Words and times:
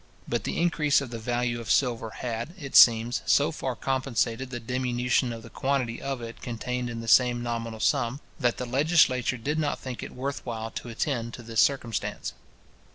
But 0.27 0.45
the 0.45 0.59
increase 0.59 0.99
of 0.99 1.11
the 1.11 1.19
value 1.19 1.61
of 1.61 1.69
silver 1.69 2.09
had, 2.09 2.55
it 2.57 2.75
seems, 2.75 3.21
so 3.27 3.51
far 3.51 3.75
compensated 3.75 4.49
the 4.49 4.59
diminution 4.59 5.31
of 5.31 5.43
the 5.43 5.51
quantity 5.51 6.01
of 6.01 6.23
it 6.23 6.41
contained 6.41 6.89
in 6.89 7.01
the 7.01 7.07
same 7.07 7.43
nominal 7.43 7.79
sum, 7.79 8.19
that 8.39 8.57
the 8.57 8.65
legislature 8.65 9.37
did 9.37 9.59
not 9.59 9.77
think 9.77 10.01
it 10.01 10.15
worth 10.15 10.43
while 10.43 10.71
to 10.71 10.89
attend 10.89 11.35
to 11.35 11.43
this 11.43 11.61
circumstance. 11.61 12.33